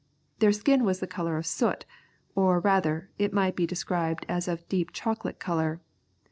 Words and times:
Their 0.39 0.51
skin 0.51 0.83
was 0.83 0.99
the 0.99 1.05
colour 1.05 1.37
of 1.37 1.45
soot, 1.45 1.85
or 2.33 2.59
rather, 2.59 3.11
it 3.19 3.33
might 3.33 3.55
be 3.55 3.67
described 3.67 4.25
as 4.27 4.47
of 4.47 4.67
deep 4.67 4.89
chocolate 4.93 5.37
colour. 5.37 5.79